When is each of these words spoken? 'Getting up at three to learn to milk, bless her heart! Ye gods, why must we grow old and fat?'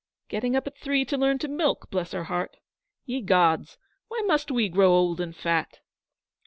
'Getting 0.29 0.55
up 0.55 0.65
at 0.65 0.75
three 0.75 1.05
to 1.05 1.15
learn 1.15 1.37
to 1.37 1.47
milk, 1.47 1.91
bless 1.91 2.11
her 2.11 2.23
heart! 2.23 2.57
Ye 3.05 3.21
gods, 3.21 3.77
why 4.07 4.23
must 4.25 4.49
we 4.49 4.67
grow 4.67 4.89
old 4.93 5.21
and 5.21 5.35
fat?' 5.35 5.79